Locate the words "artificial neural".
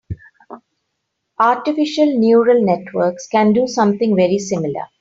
1.39-2.65